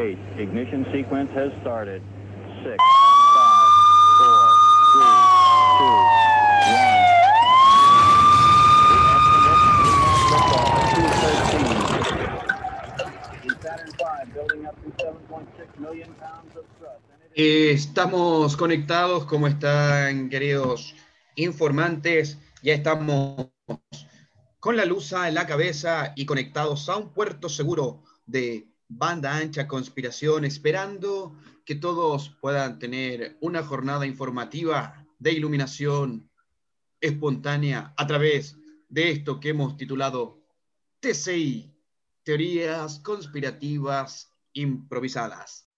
[0.00, 2.00] Ignition sequence has started.
[2.64, 2.76] Six,
[3.36, 3.68] five,
[4.16, 4.48] four,
[4.92, 5.12] three,
[5.76, 6.00] two,
[6.72, 7.04] one.
[8.88, 9.24] We have
[10.32, 10.80] liftoff.
[13.44, 17.04] The Saturn V building up to 7.6 million pounds of thrust.
[17.12, 20.94] And it is- Estamos conectados, ¿cómo están queridos
[21.34, 22.38] informantes?
[22.62, 23.48] Ya estamos
[24.60, 29.68] con la luz en la cabeza y conectados a un puerto seguro de banda ancha
[29.68, 36.28] conspiración, esperando que todos puedan tener una jornada informativa de iluminación
[37.00, 38.56] espontánea a través
[38.88, 40.42] de esto que hemos titulado
[40.98, 41.72] TCI,
[42.24, 45.68] Teorías Conspirativas Improvisadas.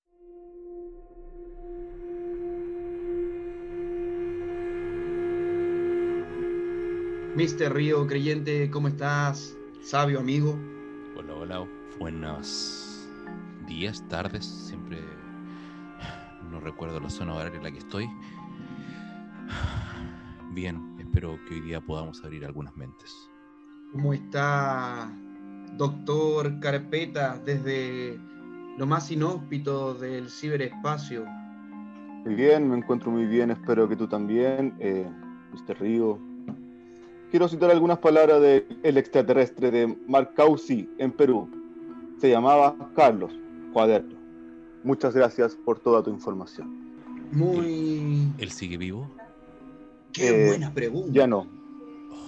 [7.37, 7.73] Mr.
[7.73, 9.57] Río Creyente, ¿cómo estás?
[9.83, 10.59] Sabio amigo.
[11.17, 12.92] Hola, hola, buenos
[13.73, 14.99] días, tardes, siempre
[16.51, 18.07] no recuerdo la zona horaria en la que estoy.
[20.53, 23.31] Bien, espero que hoy día podamos abrir algunas mentes.
[23.93, 25.11] ¿Cómo está
[25.79, 28.21] doctor Carpeta desde
[28.77, 31.25] lo más inhóspito del ciberespacio?
[32.27, 35.11] Muy bien, me encuentro muy bien, espero que tú también, eh,
[35.55, 35.81] Mr.
[35.81, 36.19] Río.
[37.31, 41.49] Quiero citar algunas palabras del extraterrestre de Marcausi en Perú.
[42.19, 43.33] Se llamaba Carlos
[43.73, 44.17] Cuaderno.
[44.85, 46.69] Muchas gracias por toda tu información.
[47.33, 48.29] Muy...
[48.39, 49.09] ¿Él sigue vivo?
[50.13, 51.11] Qué Eh, buena pregunta.
[51.13, 51.47] Ya no,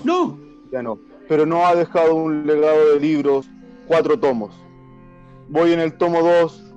[0.05, 0.39] No,
[0.73, 0.99] ya no.
[1.29, 3.49] Pero no ha dejado un legado de libros,
[3.87, 4.55] cuatro tomos.
[5.49, 6.73] Voy en el tomo 2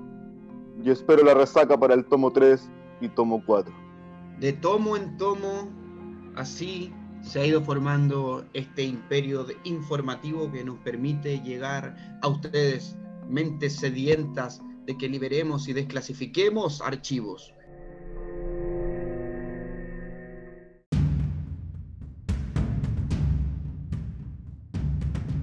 [0.84, 2.70] y espero la resaca para el tomo 3
[3.02, 3.74] y tomo 4.
[4.40, 5.68] de tomo en tomo,
[6.36, 6.94] así
[7.24, 12.96] se ha ido formando este imperio de- informativo que nos permite llegar a ustedes,
[13.30, 17.54] mentes sedientas de que liberemos y desclasifiquemos archivos.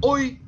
[0.00, 0.40] Hoy,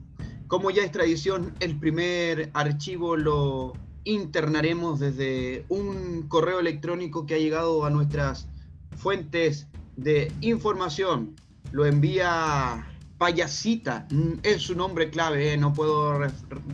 [0.48, 3.72] como ya es tradición, el primer archivo lo
[4.04, 8.48] internaremos desde un correo electrónico que ha llegado a nuestras
[8.96, 9.66] fuentes
[9.96, 11.34] de información.
[11.72, 12.86] Lo envía
[13.18, 15.56] Payasita, mm, es su nombre clave, ¿eh?
[15.56, 16.18] no puedo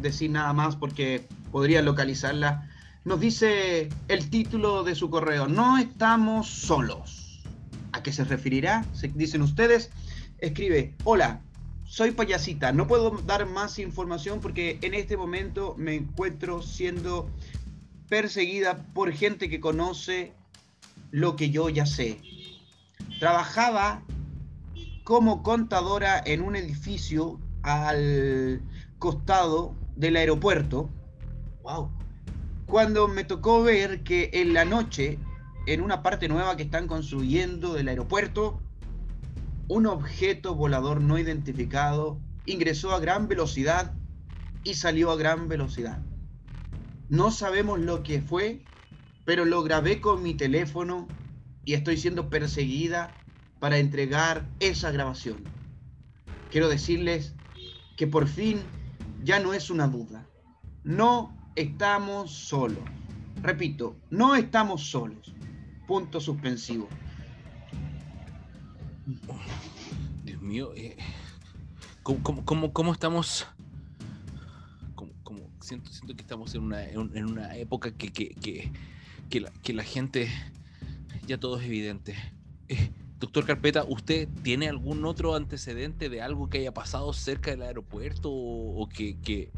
[0.00, 2.68] decir nada más porque podría localizarla.
[3.04, 7.42] Nos dice el título de su correo, no estamos solos.
[7.92, 8.84] ¿A qué se referirá?
[8.92, 9.90] Se dicen ustedes.
[10.38, 11.42] Escribe, hola,
[11.84, 17.28] soy payasita, no puedo dar más información porque en este momento me encuentro siendo
[18.08, 20.32] perseguida por gente que conoce
[21.10, 22.18] lo que yo ya sé.
[23.20, 24.02] Trabajaba
[25.04, 28.62] como contadora en un edificio al
[28.98, 30.90] costado del aeropuerto.
[31.62, 31.90] Wow.
[32.66, 35.18] Cuando me tocó ver que en la noche,
[35.66, 38.60] en una parte nueva que están construyendo del aeropuerto,
[39.68, 43.94] un objeto volador no identificado ingresó a gran velocidad
[44.64, 46.02] y salió a gran velocidad.
[47.08, 48.64] No sabemos lo que fue,
[49.24, 51.06] pero lo grabé con mi teléfono
[51.64, 53.21] y estoy siendo perseguida
[53.62, 55.36] para entregar esa grabación.
[56.50, 57.32] Quiero decirles
[57.96, 58.58] que por fin
[59.22, 60.26] ya no es una duda.
[60.82, 62.82] No estamos solos.
[63.40, 65.32] Repito, no estamos solos.
[65.86, 66.88] Punto suspensivo.
[70.24, 70.96] Dios mío, eh,
[72.02, 73.46] ¿cómo, cómo, cómo- cómo estamos?
[74.96, 78.30] ¿Cómo- cómo- siento, siento que estamos en una, en un- en una época que, que,
[78.30, 78.72] que,
[79.30, 80.28] que la, que la gente,
[81.28, 82.16] ya todo es evidente.
[82.68, 82.90] Eh,
[83.22, 88.30] doctor Carpeta, ¿usted tiene algún otro antecedente de algo que haya pasado cerca del aeropuerto
[88.32, 89.48] o, que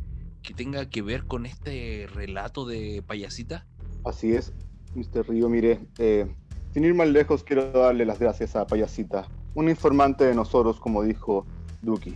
[0.55, 3.67] tenga que ver con este relato de payasita?
[4.05, 4.53] Así es,
[4.95, 5.27] Mr.
[5.31, 5.49] Río.
[5.49, 6.27] Mire, eh,
[6.75, 11.03] sin ir más lejos, quiero darle las gracias a Payasita, un informante de nosotros, como
[11.03, 11.47] dijo
[11.81, 12.15] Duki.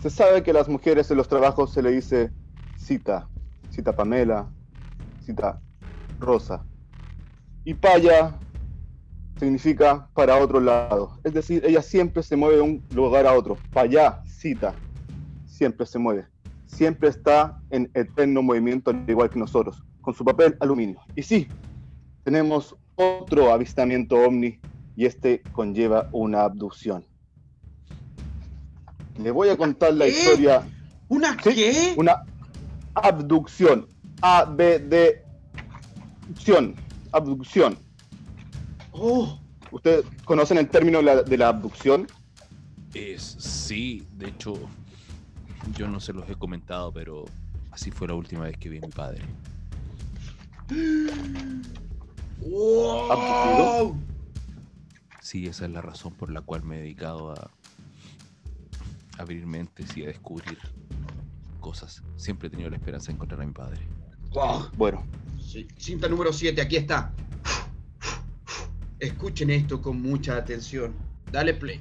[0.00, 2.32] Se sabe que a las mujeres en los trabajos se le dice
[2.78, 3.28] cita,
[3.68, 4.48] cita Pamela,
[5.22, 5.60] cita
[6.18, 6.64] Rosa.
[7.62, 8.38] Y Paya
[9.40, 11.18] significa para otro lado.
[11.24, 13.56] Es decir, ella siempre se mueve de un lugar a otro.
[13.72, 14.74] Paya, cita,
[15.46, 16.26] siempre se mueve.
[16.66, 21.00] Siempre está en eterno movimiento, al igual que nosotros con su papel aluminio.
[21.16, 21.48] Y sí,
[22.24, 24.60] tenemos otro avistamiento ovni
[24.96, 27.04] y este conlleva una abducción.
[29.22, 30.10] Le voy a contar la ¿Qué?
[30.10, 30.62] historia.
[31.08, 31.94] ¿Una Sí, qué?
[31.96, 32.22] Una
[32.94, 33.86] abducción.
[34.22, 35.22] A, B, D,
[36.22, 36.74] abducción.
[37.12, 37.89] Abducción.
[39.02, 39.40] Oh,
[39.72, 42.06] ¿Ustedes conocen el término de la- de la abducción?
[42.92, 44.54] Es, sí, de hecho,
[45.74, 47.24] yo no se los he comentado, pero
[47.70, 49.22] así fue la última vez que vi a mi padre.
[52.40, 53.96] ¡Wow!
[55.22, 57.50] Sí, esa es la razón por la cual me he dedicado a
[59.18, 60.58] abrir mentes y a descubrir
[61.60, 62.02] cosas.
[62.16, 63.78] Siempre he tenido la esperanza de encontrar a mi padre.
[64.32, 64.68] ¡Wow!
[64.76, 65.04] Bueno,
[65.40, 67.12] Sí, Cinta número 7, aquí está.
[69.00, 70.94] Escuchen esto con mucha atención.
[71.32, 71.80] Dale play.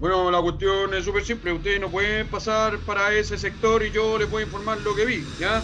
[0.00, 1.52] Bueno, la cuestión es súper simple.
[1.52, 5.06] Ustedes no pueden pasar para ese sector y yo les voy a informar lo que
[5.06, 5.62] vi, ¿ya?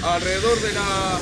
[0.00, 1.18] Alrededor de la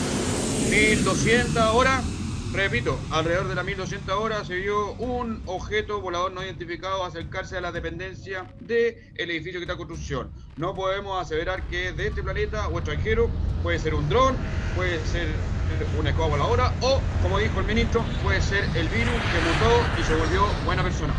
[0.68, 2.04] 1200 horas,
[2.52, 7.62] repito, alrededor de la 1200 horas se vio un objeto volador no identificado acercarse a
[7.62, 10.30] la dependencia del edificio que está en construcción.
[10.56, 13.30] No podemos aseverar que de este planeta o extranjero,
[13.62, 14.36] puede ser un dron,
[14.74, 15.57] puede ser
[15.98, 20.14] una voladora o, como dijo el ministro, puede ser el virus que mutó y se
[20.14, 21.12] volvió buena persona.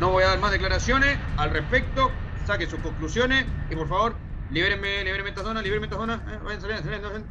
[0.00, 2.10] No voy a dar más declaraciones al respecto,
[2.46, 4.14] saquen sus conclusiones y por favor,
[4.50, 6.14] libérenme, libérenme esta zona, libérenme esta zona.
[6.14, 7.28] Eh, vayan saliendo, saliendo, saliendo.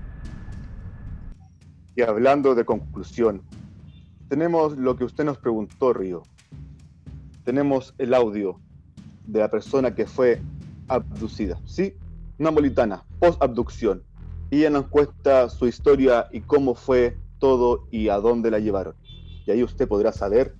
[1.95, 3.43] y hablando de conclusión,
[4.29, 6.23] tenemos lo que usted nos preguntó, Río.
[7.43, 8.59] Tenemos el audio
[9.27, 10.41] de la persona que fue
[10.87, 11.95] abducida, ¿sí?
[12.39, 14.03] Una molitana, post-abducción.
[14.53, 18.93] Y ella nos cuenta su historia y cómo fue todo y a dónde la llevaron.
[19.47, 20.53] Y ahí usted podrá saber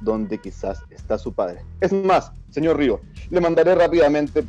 [0.00, 1.64] dónde quizás está su padre.
[1.80, 3.00] Es más, señor Río,
[3.30, 4.44] le mandaré rápidamente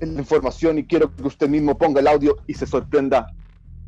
[0.00, 3.32] la información y quiero que usted mismo ponga el audio y se sorprenda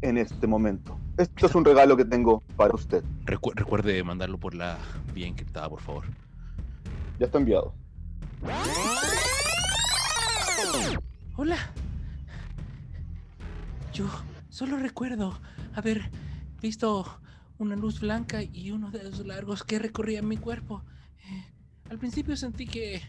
[0.01, 0.99] en este momento.
[1.19, 3.05] Esto es un regalo que tengo para usted.
[3.27, 4.79] Recu- recuerde mandarlo por la
[5.13, 6.05] vía encriptada, por favor.
[7.19, 7.75] Ya está enviado.
[11.37, 11.59] Hola.
[13.93, 14.09] Yo
[14.49, 15.39] solo recuerdo
[15.75, 16.11] haber
[16.63, 17.21] visto
[17.59, 20.83] una luz blanca y unos dedos largos que recorrían mi cuerpo.
[21.19, 21.53] Eh,
[21.91, 23.03] al principio sentí que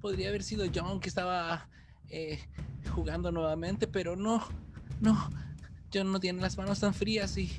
[0.00, 1.68] podría haber sido John que estaba
[2.08, 2.38] eh,
[2.94, 4.46] jugando nuevamente, pero no,
[5.00, 5.28] no.
[5.92, 7.50] John no tiene las manos tan frías y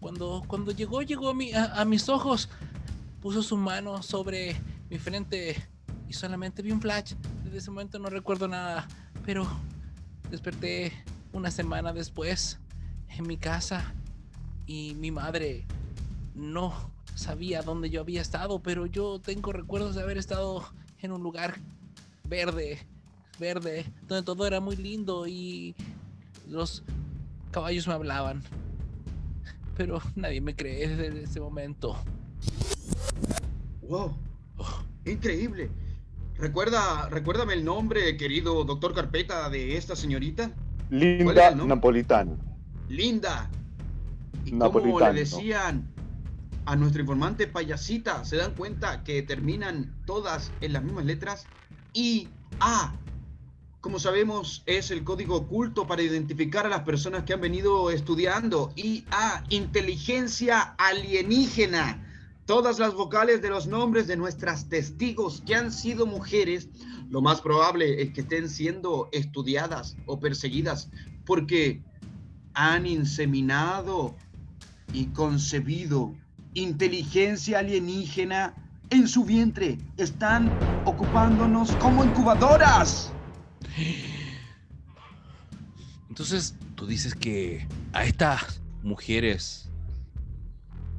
[0.00, 2.48] cuando, cuando llegó, llegó a, a mis ojos,
[3.20, 4.56] puso su mano sobre
[4.88, 5.68] mi frente
[6.08, 7.12] y solamente vi un flash.
[7.44, 8.88] Desde ese momento no recuerdo nada,
[9.24, 9.46] pero
[10.30, 10.92] desperté
[11.32, 12.58] una semana después
[13.08, 13.92] en mi casa
[14.66, 15.66] y mi madre
[16.34, 20.64] no sabía dónde yo había estado, pero yo tengo recuerdos de haber estado
[21.00, 21.58] en un lugar
[22.28, 22.78] verde,
[23.38, 25.74] verde, donde todo era muy lindo y
[26.48, 26.82] los
[27.50, 28.42] caballos me hablaban.
[29.76, 31.96] Pero nadie me cree desde ese momento.
[33.82, 34.16] ¡Wow!
[34.56, 35.70] Oh, increíble.
[36.38, 40.50] ¿Recuerda, recuérdame el nombre, querido doctor Carpeta, de esta señorita?
[40.88, 41.50] ¿Cuál es Linda?
[41.54, 42.32] Napolitana.
[42.88, 43.50] Linda.
[44.44, 45.12] ¿Y cómo Napolitano.
[45.12, 45.88] le decían
[46.66, 48.24] a nuestro informante payasita?
[48.24, 51.46] ¿Se dan cuenta que terminan todas en las mismas letras?
[51.92, 52.28] I
[52.60, 52.94] A.
[53.80, 58.72] Como sabemos, es el código oculto para identificar a las personas que han venido estudiando.
[58.76, 59.44] I A.
[59.50, 62.00] Inteligencia alienígena.
[62.46, 66.68] Todas las vocales de los nombres de nuestras testigos que han sido mujeres,
[67.08, 70.90] lo más probable es que estén siendo estudiadas o perseguidas
[71.24, 71.82] porque
[72.52, 74.14] han inseminado
[74.92, 76.14] y concebido
[76.52, 78.54] inteligencia alienígena
[78.90, 79.78] en su vientre.
[79.96, 80.52] Están
[80.84, 83.10] ocupándonos como incubadoras.
[86.10, 89.70] Entonces, tú dices que a estas mujeres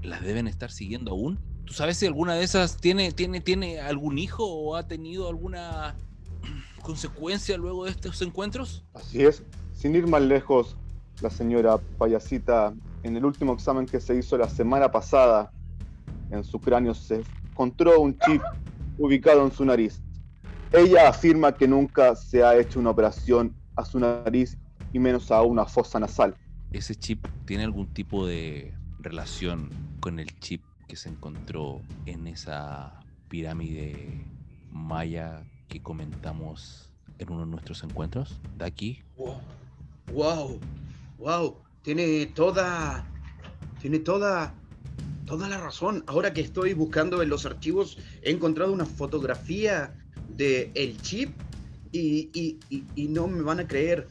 [0.06, 1.40] las deben estar siguiendo aún.
[1.66, 5.96] ¿Tú sabes si alguna de esas tiene, tiene, tiene algún hijo o ha tenido alguna
[6.82, 8.86] consecuencia luego de estos encuentros?
[8.94, 9.44] Así es.
[9.74, 10.78] Sin ir más lejos,
[11.22, 15.52] la señora payasita, en el último examen que se hizo la semana pasada,
[16.32, 18.42] en su cráneo se encontró un chip
[18.98, 20.02] ubicado en su nariz.
[20.72, 24.58] Ella afirma que nunca se ha hecho una operación a su nariz
[24.92, 26.36] y menos a una fosa nasal.
[26.72, 28.74] ¿Ese chip tiene algún tipo de
[29.06, 29.70] relación
[30.00, 34.26] con el chip que se encontró en esa pirámide
[34.72, 38.40] maya que comentamos en uno de nuestros encuentros?
[38.58, 39.04] ¿De aquí?
[39.16, 39.40] Wow,
[40.12, 40.60] wow,
[41.20, 41.56] wow.
[41.84, 43.06] Tiene toda,
[43.80, 44.54] tiene toda,
[45.28, 46.04] toda la razón.
[46.08, 49.94] Ahora que estoy buscando en los archivos, he encontrado una fotografía
[50.36, 51.30] de el chip
[51.92, 54.08] y, y- y- y no me van a creer.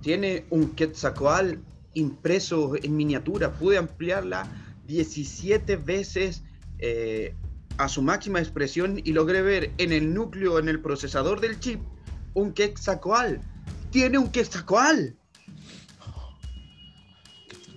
[0.00, 1.58] Tiene un Quetzalcoatl
[1.94, 3.52] impreso en miniatura.
[3.52, 4.46] Pude ampliarla
[4.86, 6.42] 17 veces
[6.78, 7.34] eh,
[7.78, 11.80] a su máxima expresión y logré ver en el núcleo, en el procesador del chip,
[12.34, 13.36] un Quetzalcoatl.
[13.90, 15.14] Tiene un Quetzalcoatl.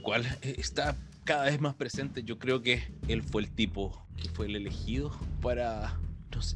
[0.01, 2.23] ¿Cuál está cada vez más presente?
[2.23, 5.99] Yo creo que él fue el tipo que fue el elegido para...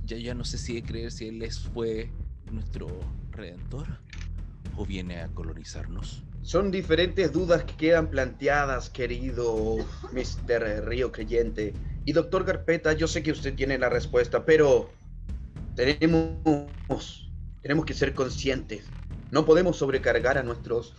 [0.05, 2.11] ya, ya no sé si de creer si él es, fue
[2.51, 2.87] nuestro
[3.31, 3.87] redentor
[4.75, 6.23] o viene a colonizarnos.
[6.50, 9.75] Son diferentes dudas que quedan planteadas, querido
[10.12, 10.84] Mr.
[10.84, 11.75] Río Creyente.
[12.06, 14.89] Y doctor Carpeta, yo sé que usted tiene la respuesta, pero
[15.75, 17.29] tenemos,
[17.62, 18.84] tenemos que ser conscientes.
[19.29, 20.96] No podemos sobrecargar a nuestros,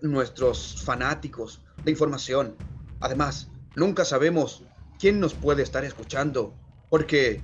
[0.00, 2.56] nuestros fanáticos de información.
[3.00, 4.62] Además, nunca sabemos
[4.98, 6.54] quién nos puede estar escuchando,
[6.88, 7.42] porque,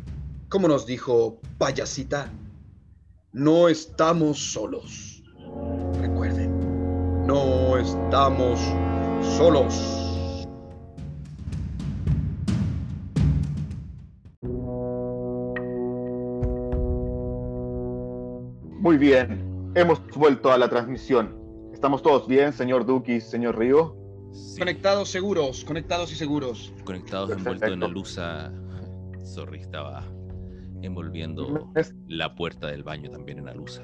[0.49, 2.33] como nos dijo Payasita,
[3.33, 5.16] no estamos solos.
[7.27, 8.61] No estamos
[9.37, 10.47] solos.
[18.81, 21.35] Muy bien, hemos vuelto a la transmisión.
[21.73, 23.97] ¿Estamos todos bien, señor Duki, señor Río?
[24.33, 26.73] Sí, Conectados seguros, conectados y seguros.
[26.85, 27.51] conectados Perfecto.
[27.53, 28.19] envueltos en la luz.
[28.19, 28.53] a-
[29.25, 30.05] Sorry, estaba
[30.83, 33.81] envolviendo Es la puerta del baño también en la luz.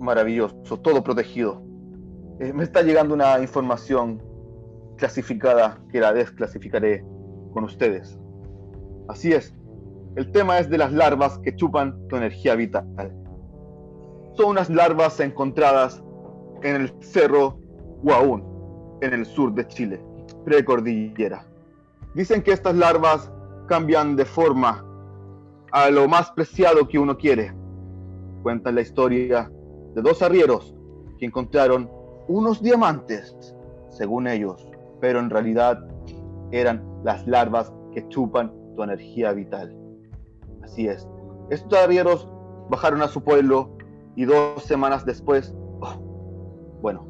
[0.00, 1.62] maravilloso, todo protegido.
[2.40, 4.22] Eh, me está llegando una información
[4.96, 7.04] clasificada que la desclasificaré
[7.52, 8.18] con ustedes.
[9.08, 9.54] Así es,
[10.16, 12.86] el tema es de las larvas que chupan tu energía vital.
[14.32, 16.02] Son unas larvas encontradas
[16.62, 17.58] en el cerro
[18.02, 18.42] Huaún,
[19.02, 20.02] en el sur de Chile,
[20.46, 21.44] precordillera.
[22.14, 23.30] Dicen que estas larvas
[23.68, 24.82] cambian de forma
[25.72, 27.52] a lo más preciado que uno quiere.
[28.42, 29.52] Cuentan la historia
[29.94, 30.74] de dos arrieros
[31.18, 31.99] que encontraron
[32.30, 33.34] unos diamantes,
[33.88, 34.68] según ellos,
[35.00, 35.84] pero en realidad
[36.52, 39.76] eran las larvas que chupan tu energía vital.
[40.62, 41.08] Así es.
[41.50, 42.28] Estos arrieros
[42.68, 43.76] bajaron a su pueblo
[44.14, 47.04] y dos semanas después, oh, bueno,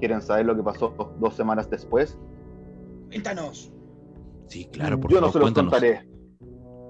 [0.00, 2.18] ¿quieren saber lo que pasó dos semanas después?
[3.08, 3.70] Cuéntanos.
[4.46, 5.72] Sí, claro, por Yo no favor, se los cuéntanos.
[5.72, 6.08] contaré.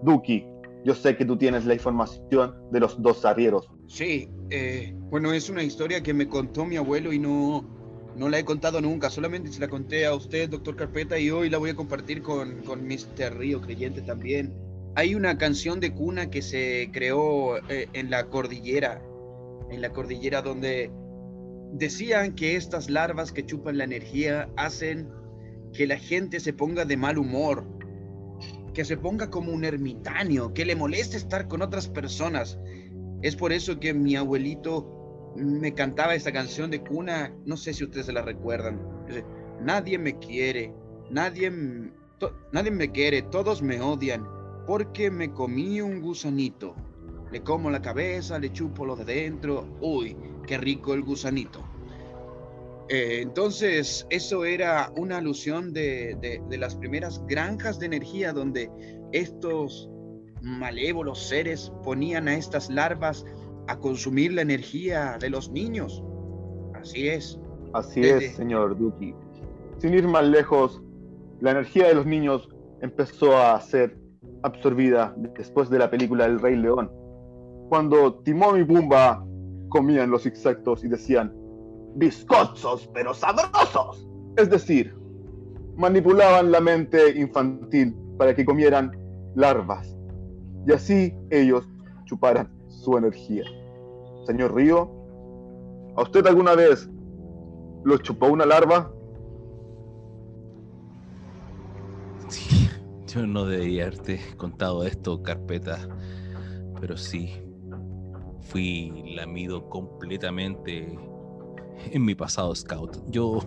[0.02, 0.46] Duki,
[0.84, 3.68] yo sé que tú tienes la información de los dos arrieros.
[3.86, 7.64] Sí, eh, bueno, es una historia que me contó mi abuelo y no,
[8.16, 9.10] no la he contado nunca.
[9.10, 12.62] Solamente se la conté a usted, doctor Carpeta, y hoy la voy a compartir con,
[12.62, 13.36] con Mr.
[13.36, 14.52] Río Creyente también.
[14.94, 19.02] Hay una canción de cuna que se creó eh, en la cordillera,
[19.70, 20.90] en la cordillera donde
[21.72, 25.08] decían que estas larvas que chupan la energía hacen
[25.72, 27.64] que la gente se ponga de mal humor,
[28.75, 32.59] que se ponga como un ermitaño, que le moleste estar con otras personas.
[33.23, 37.85] Es por eso que mi abuelito me cantaba esta canción de cuna, no sé si
[37.85, 38.81] ustedes se la recuerdan.
[39.61, 40.75] Nadie me quiere,
[41.11, 41.52] nadie,
[42.52, 44.26] nadie me quiere, todos me odian,
[44.67, 46.75] porque me comí un gusanito.
[47.31, 49.79] Le como la cabeza, le chupo lo de dentro.
[49.81, 51.64] Uy, qué rico el gusanito.
[52.88, 58.70] Eh, entonces, eso era una alusión de, de- de las primeras granjas de energía donde
[59.12, 59.88] estos
[60.42, 63.24] malévolos seres ponían a estas larvas
[63.68, 66.02] a consumir la energía de los niños.
[66.74, 67.38] Así es.
[67.72, 69.14] Así Desde- es, señor Duki.
[69.78, 70.82] Sin ir más lejos,
[71.40, 72.48] la energía de los niños
[72.80, 73.96] empezó a ser
[74.42, 76.90] absorbida después de la película El Rey León,
[77.68, 79.24] cuando Timón y Pumba
[79.68, 81.32] comían los insectos y decían,
[81.96, 84.06] bizcochos pero sabrosos.
[84.37, 84.94] Es decir,
[85.76, 88.96] manipulaban la mente infantil para que comieran
[89.34, 89.96] larvas
[90.66, 91.68] y así ellos
[92.04, 93.44] chuparan su energía.
[94.26, 94.90] Señor Río,
[95.96, 96.88] ¿a usted alguna vez
[97.84, 98.92] lo chupó una larva?
[102.28, 102.68] Sí,
[103.06, 105.88] yo no debería haberte contado esto, carpeta,
[106.80, 107.42] pero sí,
[108.40, 110.96] fui lamido completamente
[111.91, 112.99] en mi pasado scout.
[113.11, 113.41] Yo,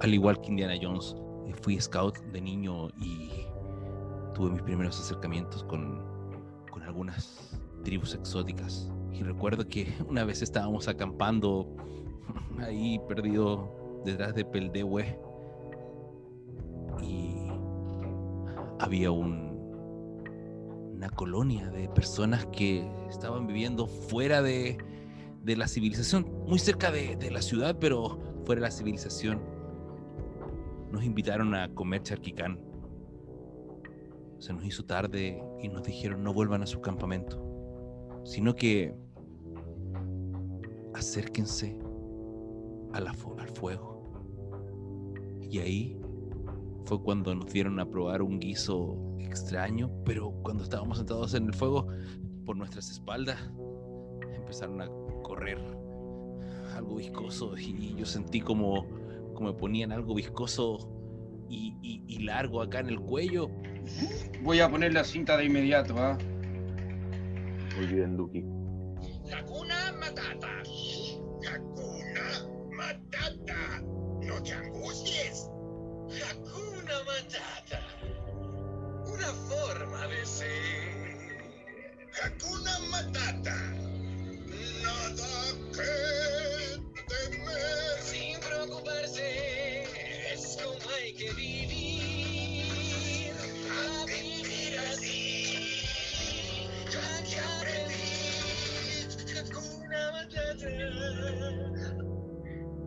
[0.00, 1.16] al igual que Indiana Jones,
[1.46, 3.30] eh, fui scout de niño y
[4.34, 6.02] tuve mis primeros acercamientos con,
[6.70, 8.90] con algunas tribus exóticas.
[9.12, 11.74] Y recuerdo que una vez estábamos acampando
[12.60, 15.18] ahí perdido detrás de Peldehue
[17.02, 17.48] y
[18.78, 19.56] había un,
[20.94, 24.78] una colonia de personas que estaban viviendo fuera de,
[25.46, 29.40] de la civilización, muy cerca de, de la ciudad, pero fuera de la civilización.
[30.90, 32.60] Nos invitaron a comer charquicán.
[34.38, 37.40] Se nos hizo tarde y nos dijeron no vuelvan a su campamento,
[38.24, 38.92] sino que
[40.94, 41.78] acérquense
[42.92, 44.02] a la al fuego.
[45.40, 46.00] Y ahí
[46.86, 51.54] fue cuando nos dieron a probar un guiso extraño, pero cuando estábamos sentados en el
[51.54, 51.86] fuego,
[52.44, 53.38] por nuestras espaldas
[54.34, 55.58] empezaron a correr
[56.76, 58.86] algo viscoso y yo sentí como,
[59.34, 60.88] como me ponían algo viscoso
[61.48, 63.50] y, y- y largo acá en el cuello.
[64.42, 66.16] Voy a poner la cinta de inmediato, ¿ah?
[67.76, 68.44] Muy bien, Duki.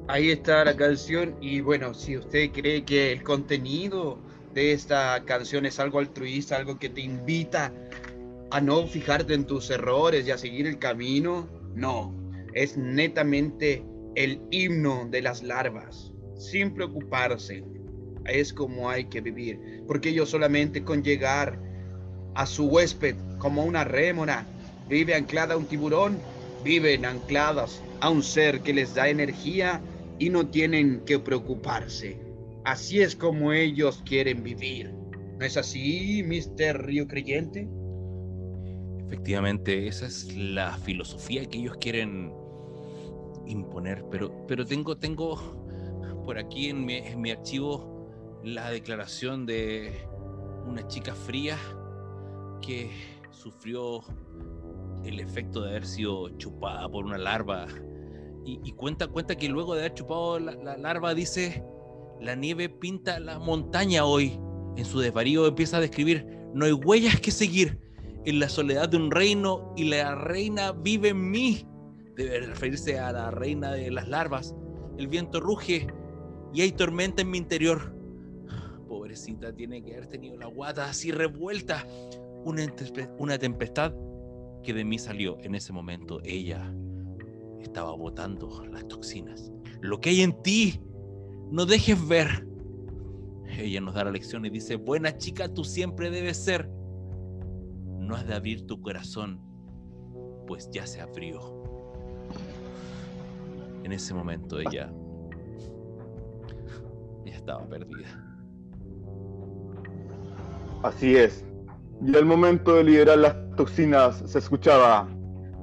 [0.10, 4.18] Ahí está la canción y bueno, si usted cree que el contenido
[4.56, 7.72] de esta canción es algo altruista, algo que te invita
[8.50, 12.12] a no fijarte en tus errores y a seguir el camino, no,
[12.56, 13.86] es netamente
[14.16, 17.64] el himno de las larvas, sin preocuparse.
[18.26, 21.62] Es como hay que vivir, porque ellos solamente con llegar
[22.34, 24.48] a su huésped como una rémora,
[24.88, 26.18] vive anclada a un tiburón,
[26.64, 29.80] viven ancladas a un ser que les da energía
[30.20, 32.20] y no tienen que preocuparse.
[32.66, 34.94] Así es como ellos quieren vivir.
[35.40, 36.86] ¿No es así, Mr.
[36.86, 37.68] Río Creyente?
[39.08, 42.32] Efectivamente, esa es la filosofía que ellos quieren
[43.48, 45.36] imponer, pero, pero tengo, tengo
[46.26, 48.00] por aquí en mi archivo
[48.44, 49.94] la declaración de
[50.68, 51.58] una chica fría
[52.62, 52.92] que
[53.32, 54.02] sufrió
[55.04, 57.68] el efecto de haber sido chupada por una larva
[58.46, 61.64] y, cuenta, cuenta que luego de haber chupado la, larva dice,
[62.20, 64.40] la nieve pinta la montaña hoy.
[64.76, 67.80] En su desvarío empieza a describir, no hay huellas que seguir
[68.26, 71.66] en la soledad de un reino y la reina vive en mí.
[72.16, 74.56] Debe referirse a la reina de las larvas.
[74.98, 75.88] El viento ruge
[76.54, 77.96] y hay tormenta en mi interior.
[78.88, 81.86] Pobrecita, tiene que haber tenido la guata así revuelta.
[82.44, 82.66] Una,
[83.18, 83.94] una tempestad
[84.64, 86.20] que de mí salió en ese momento.
[86.24, 86.74] Ella
[87.62, 89.52] estaba botando las toxinas.
[89.82, 90.82] Lo que hay en ti,
[91.52, 92.48] no dejes ver.
[93.58, 96.70] Ella nos da la lección y dice, buena chica tú siempre debes ser.
[97.98, 99.42] No has de abrir tu corazón,
[100.48, 101.64] pues ya se abrió.
[103.84, 104.94] En ese momento ella,
[107.26, 108.08] ya estaba perdida.
[110.84, 111.46] Así es.
[112.02, 115.10] Y al momento de liberar las toxinas se escuchaba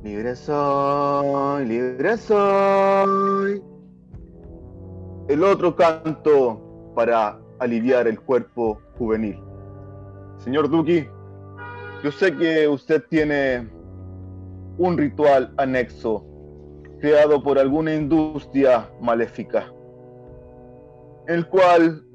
[0.06, 3.60] Libre soy, libre soy.
[5.26, 9.42] El otro canto para aliviar el cuerpo juvenil.
[10.38, 11.08] Señor Duki,
[12.04, 13.68] yo sé que usted tiene
[14.78, 16.24] un ritual anexo
[17.00, 19.72] creado por alguna industria maléfica,
[21.26, 22.06] el cual,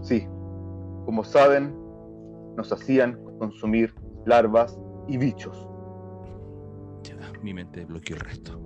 [0.00, 0.26] sí,
[1.04, 1.76] como saben,
[2.56, 5.68] nos hacían consumir larvas y bichos
[7.46, 8.60] mi mente bloqueó el resto.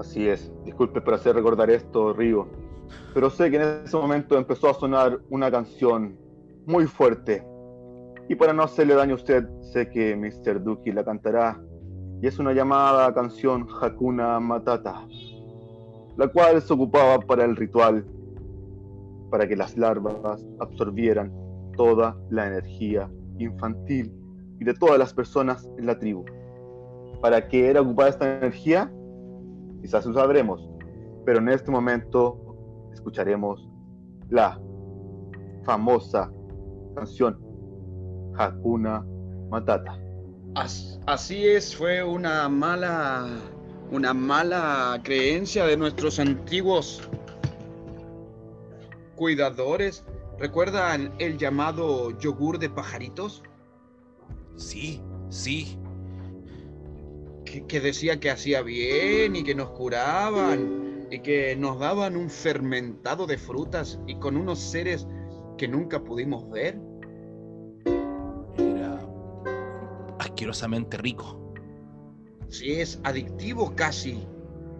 [0.00, 0.50] Así es.
[0.64, 2.48] Disculpe por hacer recordar esto, Río.
[3.12, 6.16] Pero sé que en ese momento empezó a sonar una canción
[6.64, 7.46] muy fuerte.
[8.30, 10.62] Y para no hacerle daño a usted, sé que Mr.
[10.64, 11.62] Duki la cantará.
[12.22, 15.06] Y es una llamada canción Hakuna Matata,
[16.16, 18.06] la cual se ocupaba para el ritual,
[19.30, 21.30] para que las larvas absorbieran
[21.76, 24.14] toda la energía infantil
[24.58, 26.24] y de todas las personas en la tribu
[27.26, 28.88] para qué era ocupada esta energía,
[29.82, 30.64] quizás lo sabremos,
[31.24, 33.68] pero en este momento escucharemos
[34.28, 34.60] la
[35.64, 36.30] famosa
[36.94, 37.36] canción
[38.38, 39.04] Hakuna
[39.50, 39.98] Matata.
[40.54, 43.26] Así es, fue una mala,
[43.90, 47.10] una mala creencia de nuestros antiguos
[49.16, 50.04] cuidadores.
[50.38, 53.42] ¿Recuerdan el llamado yogur de pajaritos?
[54.54, 55.76] Sí, sí,
[57.62, 63.26] que, decía que hacía bien y que nos curaban y que nos daban un fermentado
[63.26, 65.06] de frutas y con unos seres
[65.56, 66.78] que nunca pudimos ver.
[68.58, 69.00] Era
[70.18, 71.54] asquerosamente rico.
[72.48, 74.26] Sí, es adictivo casi.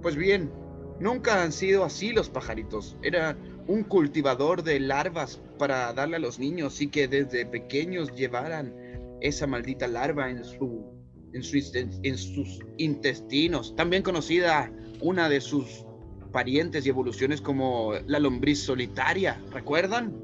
[0.03, 0.53] Pues bien,
[1.01, 2.97] nunca han sido así los pajaritos.
[3.03, 3.37] Era
[3.67, 8.75] un cultivador de larvas para darle a los niños y que desde pequeños llevaran
[9.21, 10.96] esa maldita larva en su
[11.37, 15.85] en, sus intestinos, también conocida una de sus
[16.33, 20.15] parientes y evoluciones como la lombriz solitaria, ¿recuerdan?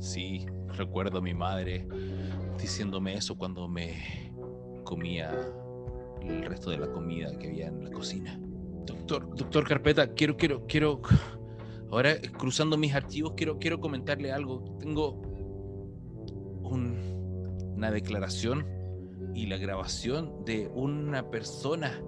[0.00, 1.86] Sí, recuerdo a mi madre
[2.60, 4.32] diciéndome eso cuando me
[4.84, 5.30] comía
[6.22, 8.38] el resto de la comida que había en la cocina.
[8.84, 11.02] Doctor, doctor Carpeta, quiero, quiero, quiero,
[11.90, 14.76] ahora cruzando mis archivos, quiero, quiero comentarle algo.
[14.78, 15.20] Tengo
[17.78, 18.77] una declaración
[19.34, 22.00] y la grabación de una persona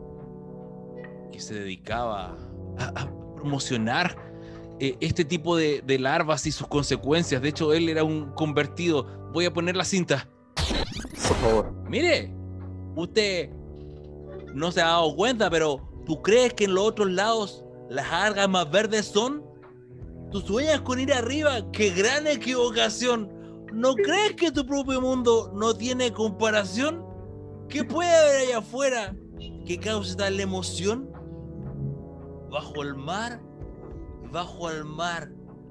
[1.33, 2.37] que se dedicaba
[2.78, 4.16] a, promocionar
[4.78, 7.40] eh, este tipo de, larvas y sus consecuencias.
[7.40, 9.30] De hecho, él era un convertido.
[9.33, 10.28] Voy a poner la cinta.
[11.26, 11.72] Por favor.
[11.88, 12.33] Mire,
[12.96, 13.50] usted
[14.54, 18.48] no se ha dado cuenta, pero ¿tú crees que en los otros lados las algas
[18.48, 19.44] más verdes son?
[20.30, 21.70] ¿Tú sueñas con ir arriba?
[21.72, 23.30] ¡Qué gran equivocación!
[23.72, 27.10] ¿No crees que tu propio mundo no tiene comparación?
[27.70, 29.14] ¿Qué puede haber allá afuera
[29.66, 31.11] que cause tal emoción?
[32.50, 33.40] bajo el mar,
[34.33, 35.30] bajo el mar,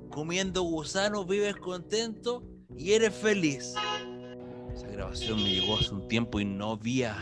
[0.10, 2.44] comiendo gusanos, vives contento
[2.76, 3.76] y eres feliz.
[4.74, 7.16] Esa grabación me llegó hace un tiempo y no había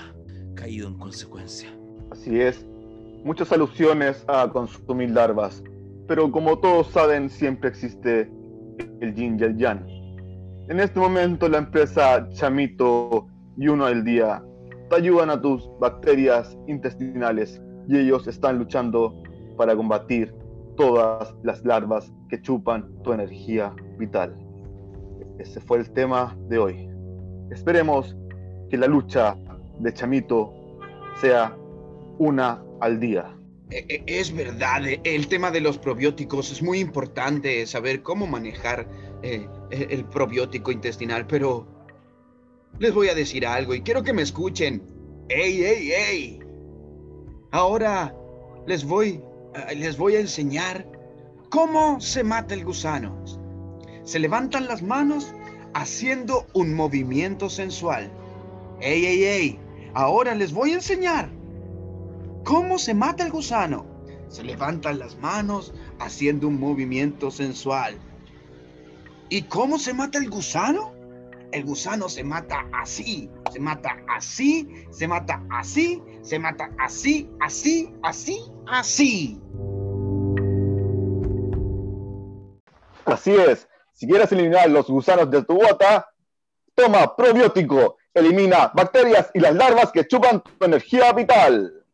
[0.55, 1.69] caído en consecuencia.
[2.11, 2.65] Así es,
[3.23, 5.63] muchas alusiones a consumir larvas,
[6.07, 8.31] pero como todos saben, siempre existe
[9.01, 9.85] el yin y el yang.
[10.69, 14.43] En este momento la empresa Chamito y Uno al Día
[14.89, 19.13] te ayudan a tus bacterias intestinales y ellos están luchando
[19.58, 20.34] para combatir
[20.76, 24.36] todas las larvas que chupan tu energía vital.
[25.39, 26.89] Ese fue el tema de hoy.
[27.52, 28.15] Esperemos
[28.69, 29.36] que la lucha
[29.80, 30.54] de Chamito
[31.21, 31.56] sea
[32.19, 33.34] una al día.
[33.69, 38.28] E- e- Es verdad, e- el tema de los probióticos es muy importante saber cómo
[38.28, 38.88] manejar
[39.23, 41.76] eh, el probiótico intestinal, pero
[42.79, 44.81] les voy a decir algo y quiero que me escuchen.
[45.29, 46.39] ¡Ey, ey, ey!
[47.51, 48.15] Ahora
[48.65, 49.21] les voy,
[49.55, 50.87] eh, les voy a enseñar
[51.49, 53.23] cómo se mata el gusano.
[54.03, 55.33] Se levantan las manos
[55.73, 58.11] haciendo un movimiento sensual.
[58.79, 59.59] ¡Ey, ey, ey!
[59.93, 61.37] Ahora les voy a enseñar
[62.47, 63.85] ¿Cómo se mata el gusano?
[64.29, 67.97] Se levantan las manos haciendo un movimiento sensual.
[69.27, 70.93] ¿Y cómo se mata el gusano?
[71.51, 77.93] El gusano se mata así, se mata así, se mata así, se mata así, así,
[78.03, 79.41] así, así.
[83.05, 86.12] Así es, si quieres eliminar los gusanos de tu bota,
[86.75, 91.86] toma probiótico, elimina bacterias y las larvas que chupan tu energía vital.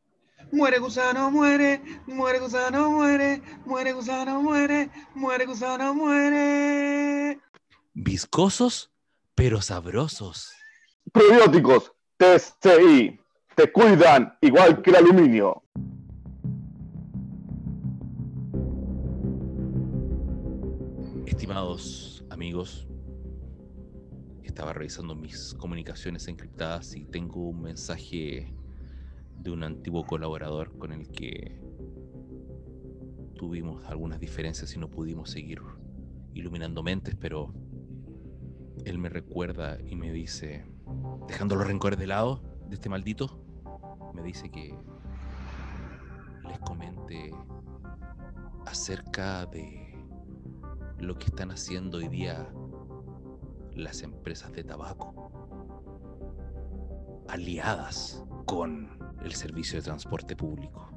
[0.51, 7.39] Muere gusano, muere, muere gusano, muere, muere gusano, muere, muere gusano, muere.
[7.93, 8.92] Viscosos,
[9.35, 10.51] pero sabrosos.
[11.11, 13.19] Probióticos TCI
[13.55, 15.63] te cuidan igual que el aluminio.
[21.25, 22.87] Estimados amigos,
[24.43, 28.53] estaba revisando mis comunicaciones encriptadas y tengo un mensaje
[29.39, 31.59] de un antiguo colaborador con el que
[33.35, 35.59] tuvimos algunas diferencias y no pudimos seguir
[36.33, 37.53] iluminando mentes, pero
[38.85, 40.65] él me recuerda y me dice,
[41.27, 43.39] dejando los rencores de lado de este maldito,
[44.13, 44.75] me dice que
[46.47, 47.33] les comente
[48.65, 49.83] acerca de
[50.99, 52.47] lo que están haciendo hoy día
[53.75, 55.31] las empresas de tabaco,
[57.27, 60.89] aliadas con el servicio de transporte público,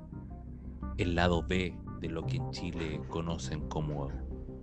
[0.99, 4.09] el lado B de lo que en Chile conocen como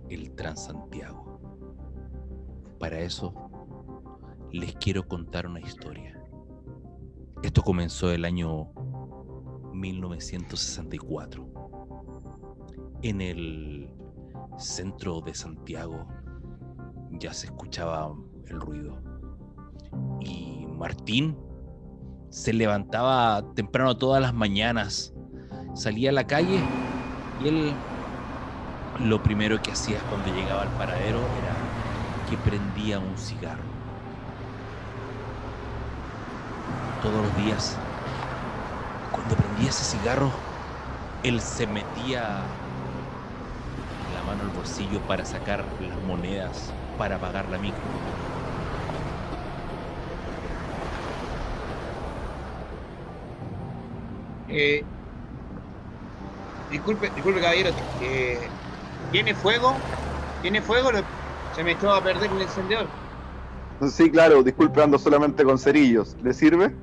[0.08, 1.33] el Transantiago.
[2.84, 3.32] Para eso
[4.52, 6.22] les quiero contar una historia.
[7.42, 8.68] Esto comenzó el año
[9.72, 11.48] 1964
[13.00, 13.90] en el
[14.58, 16.06] centro de Santiago
[17.12, 18.14] ya se escuchaba
[18.48, 19.00] el ruido.
[20.20, 21.38] Y Martín
[22.28, 25.14] se levantaba temprano todas las mañanas,
[25.72, 26.60] salía a la calle
[27.42, 27.72] y él
[29.00, 31.53] lo primero que hacía cuando llegaba al paradero era
[32.24, 33.74] que prendía un cigarro.
[36.98, 37.84] Todos los días,
[39.10, 40.44] cuando prendía ese cigarro,
[41.22, 42.60] él se metía
[43.98, 47.90] la mano al bolsillo para sacar las monedas para pagar la micro.
[54.46, 54.90] Eh,
[56.68, 58.54] disculpe, disculpe caballero, eh,
[59.10, 59.88] ¿tiene fuego?
[60.40, 60.90] ¿Tiene fuego?
[61.54, 62.88] Se me echó a perder el encendedor.
[63.88, 66.16] Sí, claro, disculpe, ando solamente con cerillos.
[66.22, 66.74] ¿Le sirve?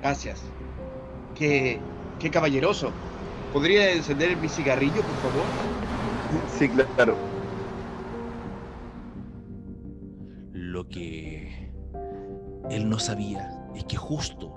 [0.00, 0.44] Gracias.
[1.34, 1.80] Qué,
[2.20, 2.92] qué caballeroso.
[3.52, 5.46] ¿Podría encender mi cigarrillo, por favor?
[6.48, 7.16] Sí, claro.
[10.52, 11.72] Lo que
[12.70, 14.52] él no sabía es que justo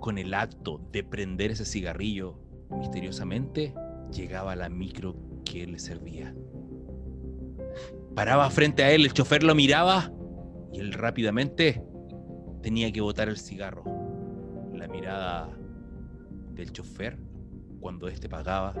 [0.00, 2.38] con el acto de prender ese cigarrillo,
[2.70, 3.74] misteriosamente
[4.12, 6.34] llegaba la micro que él le servía.
[8.14, 10.10] Paraba frente a él, el chofer lo miraba
[10.72, 11.82] y él rápidamente
[12.62, 13.84] tenía que botar el cigarro.
[14.72, 15.48] La mirada
[16.52, 17.18] del chofer
[17.80, 18.72] cuando éste pagaba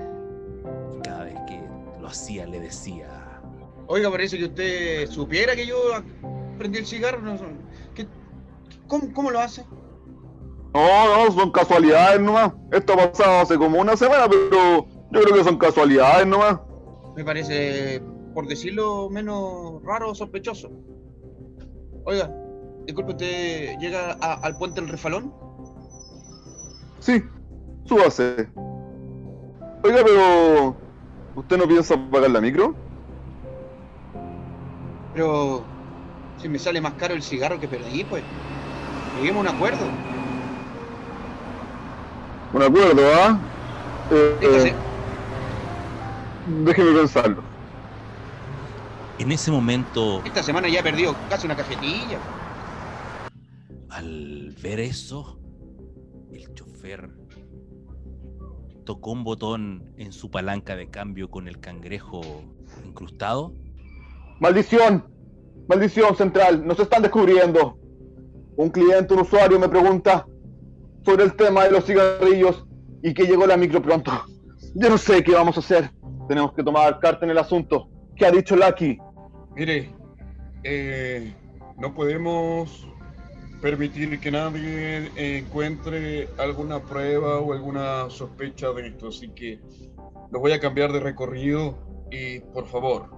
[0.96, 1.60] y cada vez que
[2.00, 3.40] lo hacía le decía,
[3.86, 5.76] Oiga, parece que usted supiera que yo
[6.56, 7.20] prendí el cigarro.
[7.20, 7.36] No.
[7.94, 8.06] ¿Qué-
[8.86, 9.64] cómo, cómo lo hace?
[10.74, 12.52] No, no, son casualidades nomás.
[12.72, 16.58] Esto ha pasado hace como una semana, pero yo creo que son casualidades nomás.
[17.14, 18.02] Me parece,
[18.34, 20.70] por decirlo menos raro o sospechoso.
[22.04, 22.30] Oiga,
[22.84, 25.32] disculpe, ¿usted llega a- al puente del refalón?
[26.98, 27.22] Sí,
[27.84, 28.48] súbase.
[29.84, 30.76] Oiga, pero.
[31.36, 32.74] ¿Usted no piensa pagar la micro?
[35.12, 35.64] Pero
[36.38, 38.22] si me sale más caro el cigarro que perdí, pues.
[39.16, 39.84] Lleguemos a un acuerdo.
[42.52, 43.40] Un acuerdo, ¿ah?
[44.10, 44.76] Eh, eh,
[46.46, 47.53] déjeme pensarlo.
[49.18, 52.18] En ese momento, Esta semana ya he perdido casi una cajetilla.
[53.90, 55.38] al ver eso,
[56.32, 57.10] el chofer
[58.84, 62.20] tocó un botón en su palanca de cambio con el cangrejo
[62.84, 63.54] incrustado.
[64.40, 65.06] ¡Maldición!
[65.68, 66.66] ¡Maldición central!
[66.66, 67.78] ¡Nos están descubriendo!
[68.56, 70.26] Un cliente, un usuario me pregunta
[71.04, 72.66] sobre el tema de los cigarrillos
[73.02, 74.12] y que llegó la micro pronto.
[74.74, 75.90] Yo no sé qué vamos a hacer.
[76.28, 77.88] Tenemos que tomar carta en el asunto.
[78.16, 78.98] ¿Qué ha dicho Lucky?
[79.56, 79.88] Mire,
[80.64, 81.32] eh,
[81.78, 82.88] no podemos
[83.62, 89.60] permitir que nadie encuentre alguna prueba o alguna sospecha de esto, así que
[90.32, 91.78] lo voy a cambiar de recorrido
[92.10, 93.10] y por favor,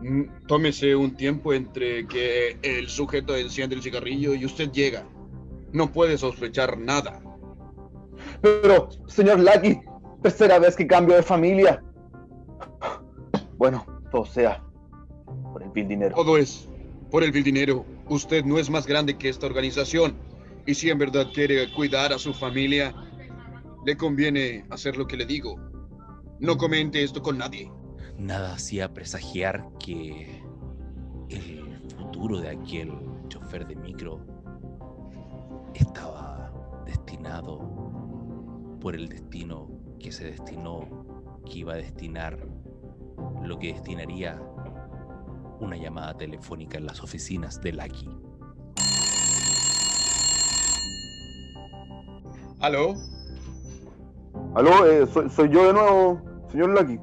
[0.00, 5.06] mm, tómese un tiempo entre que el sujeto enciende el cigarrillo y usted llega.
[5.72, 7.22] No puede sospechar nada.
[8.42, 9.80] Pero, señor Lucky,
[10.22, 11.84] tercera vez que cambio de familia.
[13.56, 14.60] Bueno, todo sea
[15.72, 16.14] vil dinero.
[16.14, 16.68] Todo es
[17.10, 17.84] por el vil dinero.
[18.08, 20.14] Usted no es más grande que esta organización.
[20.66, 22.94] Y si en verdad quiere cuidar a su familia,
[23.84, 25.58] le conviene hacer lo que le digo.
[26.38, 27.70] No comente esto con nadie.
[28.18, 30.42] Nada hacía presagiar que
[31.28, 32.92] el futuro de aquel
[33.28, 34.20] chofer de micro
[35.74, 36.52] estaba
[36.86, 37.58] destinado
[38.80, 40.88] por el destino que se destinó,
[41.44, 42.38] que iba a destinar
[43.42, 44.40] lo que destinaría
[45.60, 48.10] una llamada telefónica en las oficinas de Lucky.
[52.60, 52.94] ¿Aló?
[54.54, 56.20] Aló, eh, soy, soy yo de nuevo,
[56.50, 56.98] señor Lucky.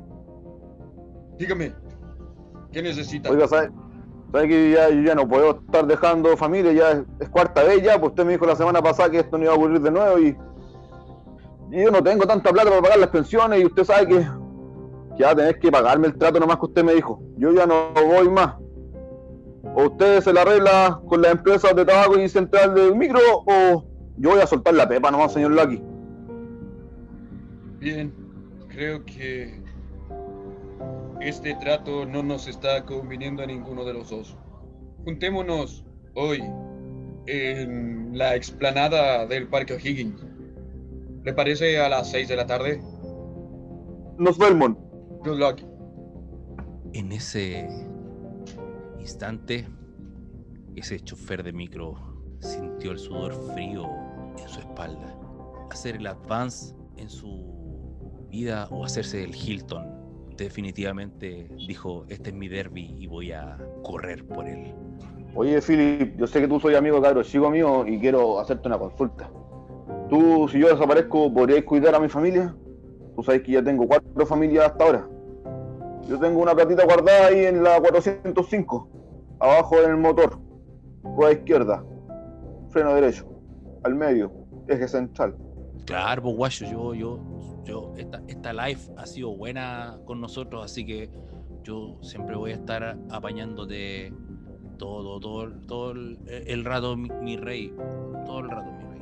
[1.37, 1.73] Dígame.
[2.71, 3.29] ¿Qué necesita?
[3.29, 3.71] Oiga, ¿sabe,
[4.31, 6.73] sabe que ya, yo ya no puedo estar dejando familia?
[6.73, 9.37] Ya es, es cuarta vez ya, pues usted me dijo la semana pasada que esto
[9.37, 10.37] no iba a ocurrir de nuevo y,
[11.71, 14.27] y yo no tengo tanta plata para pagar las pensiones y usted sabe que,
[15.17, 17.21] que va a tener que pagarme el trato nomás que usted me dijo.
[17.37, 18.55] Yo ya no voy más.
[19.75, 23.85] O usted se la arregla con las empresas de tabaco y central del micro o
[24.17, 25.81] yo voy a soltar la pepa nomás, señor Lucky.
[27.79, 28.13] Bien,
[28.69, 29.61] creo que
[31.21, 34.35] este trato no nos está conviniendo a ninguno de los dos.
[35.03, 36.43] Juntémonos hoy
[37.27, 40.25] en la explanada del Parque O'Higgins.
[41.23, 42.81] ¿Le parece a las 6 de la tarde?
[44.17, 44.86] Nos vemos.
[45.27, 45.59] Good luck.
[46.93, 47.67] En ese
[48.97, 49.67] instante,
[50.77, 51.95] ese chofer de micro
[52.39, 53.89] sintió el sudor frío
[54.39, 55.19] en su espalda.
[55.69, 57.43] Hacer el advance en su
[58.29, 59.85] vida o hacerse el Hilton.
[60.37, 64.73] Definitivamente dijo, este es mi derby y voy a correr por él.
[65.35, 68.79] Oye, Philip, yo sé que tú soy amigo cabro chico mío y quiero hacerte una
[68.79, 69.29] consulta.
[70.09, 72.55] Tú, si yo desaparezco, ¿podrías cuidar a mi familia?
[73.13, 75.09] Tú sabes que ya tengo cuatro familias hasta ahora.
[76.07, 78.89] Yo tengo una platita guardada ahí en la 405,
[79.39, 80.39] abajo en el motor,
[81.03, 81.83] rueda izquierda,
[82.69, 83.27] freno derecho,
[83.83, 84.31] al medio,
[84.67, 85.35] eje central.
[85.85, 87.19] Claro, pues guayo, yo, yo,
[87.65, 91.09] yo, esta, esta live ha sido buena con nosotros, así que
[91.63, 94.13] yo siempre voy a estar apañándote
[94.77, 97.73] todo, todo, todo el, el rato, mi, mi rey.
[98.25, 99.01] Todo el rato, mi rey.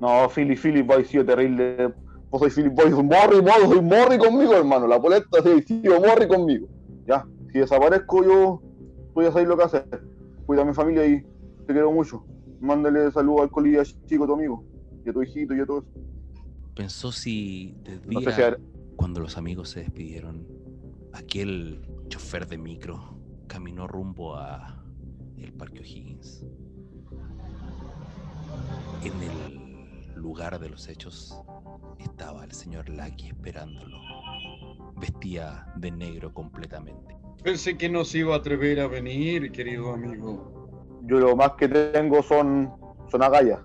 [0.00, 1.92] No, Philip, Philip, vos has sido terrible.
[2.30, 4.86] Vos sois Philip, sois morri, vos sois morri conmigo, hermano.
[4.86, 6.66] La poleta sí, sí, morri conmigo.
[7.06, 8.62] Ya, si desaparezco yo,
[9.14, 9.88] tú ya sabes lo que hacer.
[10.46, 11.22] Cuida a mi familia y
[11.66, 12.24] te quiero mucho.
[12.60, 14.64] Mándale saludos al colilla chico, tu amigo,
[15.04, 15.88] y a tu hijito y a todo eso.
[16.74, 18.58] Pensó si desde No sé si har-
[18.96, 20.46] cuando los amigos se despidieron,
[21.12, 24.84] aquel chofer de micro caminó rumbo a
[25.38, 26.44] el Parque O'Higgins.
[29.00, 29.67] En el
[30.18, 31.40] lugar de los hechos
[31.98, 33.96] estaba el señor Lucky esperándolo.
[34.96, 37.16] Vestía de negro completamente.
[37.42, 40.68] Pensé que no se iba a atrever a venir, querido amigo.
[41.04, 42.72] Yo lo más que tengo son,
[43.10, 43.60] son agallas.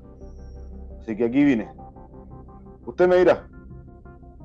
[1.02, 1.70] Así que aquí vine.
[2.86, 3.48] Usted me dirá.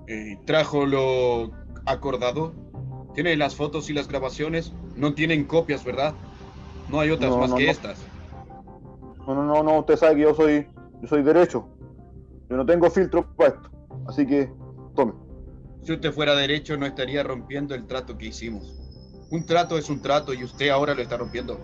[0.06, 1.50] Eh, ¿Trajo lo
[1.84, 2.54] acordado?
[3.14, 4.72] ¿Tiene las fotos y las grabaciones?
[4.96, 6.14] No tienen copias, ¿verdad?
[6.88, 7.70] No hay otras No, más no, que no.
[7.70, 8.04] estas.
[9.26, 10.66] No, no, no, no, usted sabe que yo soy,
[11.02, 11.68] yo soy derecho.
[12.48, 13.70] Yo no tengo filtro para esto.
[14.06, 14.50] Así que,
[14.94, 15.12] tome.
[15.82, 18.74] Si usted fuera derecho, no estaría rompiendo el trato que hicimos.
[19.30, 21.58] Un trato es un trato y usted ahora lo está rompiendo.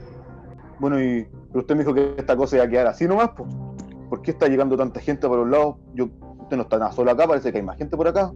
[0.79, 3.49] Bueno, y pero usted me dijo que esta cosa iba a quedar así nomás, pues.
[4.09, 5.77] ¿Por qué está llegando tanta gente por los lados?
[5.95, 6.09] Yo,
[6.41, 8.33] usted no está nada solo acá, parece que hay más gente por acá.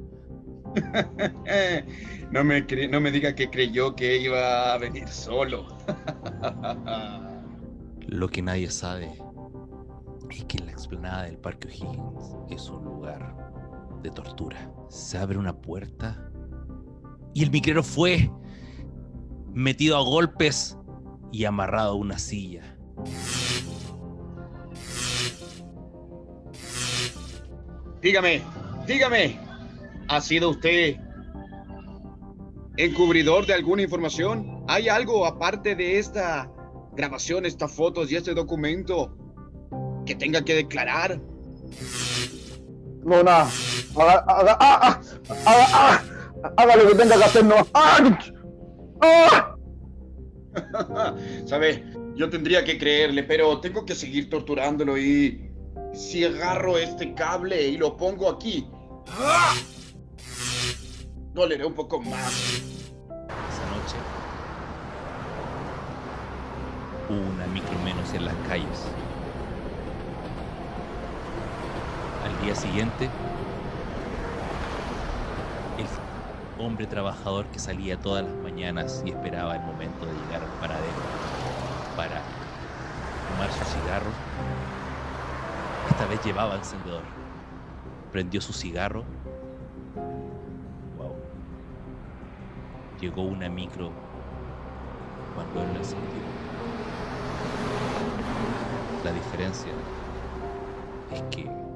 [2.30, 5.66] no, me cre- no me diga que creyó que iba a venir solo.
[8.06, 9.12] Lo que nadie sabe
[10.30, 13.34] es que la explanada del Parque O'Higgins es un lugar
[14.02, 14.70] de tortura.
[14.88, 16.30] Se abre una puerta
[17.34, 18.30] y el micrero fue
[19.52, 20.76] metido a golpes
[21.32, 22.78] y amarrado a una silla.
[28.00, 28.42] dígame,
[28.86, 29.38] dígame,
[30.08, 30.96] ¿ha sido usted
[32.76, 34.64] encubridor de alguna información?
[34.68, 36.50] ¿Hay algo aparte de esta
[36.92, 39.16] grabación, estas fotos y este documento
[40.08, 41.20] que tenga que declarar?
[43.04, 43.50] No, nada.
[43.94, 45.00] Haga, haga, ah, ah,
[45.44, 46.02] haga, ah,
[46.56, 47.56] haga lo que tenga que hacer, no.
[47.74, 48.18] ¡Ah!
[49.02, 49.54] ¡Ah!
[51.46, 51.84] ¿Sabe?
[52.16, 55.52] Yo tendría que creerle, pero tengo que seguir torturándolo y
[55.92, 58.66] si agarro este cable y lo pongo aquí,
[59.08, 59.54] ¡ah!
[61.34, 62.32] doleré un poco más.
[62.32, 63.96] Esa noche
[67.10, 68.88] hubo una micro menos en las calles.
[72.28, 73.08] Al día siguiente,
[75.78, 80.60] el hombre trabajador que salía todas las mañanas y esperaba el momento de llegar al
[80.60, 80.92] paradero
[81.96, 82.22] para
[83.28, 84.10] fumar su cigarro,
[85.90, 87.02] esta vez llevaba encendedor.
[88.12, 89.04] Prendió su cigarro.
[90.96, 91.14] Wow.
[93.00, 93.90] Llegó una micro
[95.34, 96.22] cuando él la encendió.
[99.04, 99.72] La diferencia
[101.10, 101.67] es que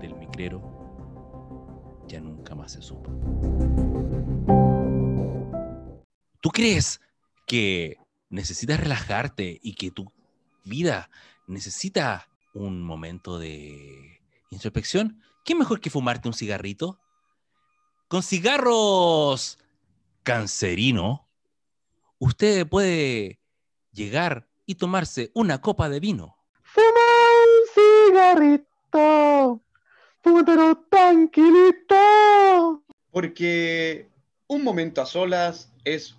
[0.00, 0.86] del micrero
[2.06, 3.10] ya nunca más se supo.
[6.40, 7.00] ¿Tú crees
[7.46, 10.12] que necesitas relajarte y que tu
[10.64, 11.10] vida
[11.46, 15.20] necesita un momento de introspección?
[15.44, 17.00] ¿Qué mejor que fumarte un cigarrito?
[18.08, 19.58] Con cigarros
[20.22, 21.28] cancerino,
[22.18, 23.40] usted puede
[23.92, 26.36] llegar y tomarse una copa de vino.
[26.62, 26.84] Fuma
[27.42, 29.65] un cigarrito.
[30.26, 31.94] Fúmatelo tranquilito.
[33.12, 34.08] Porque
[34.48, 36.12] un momento a solas es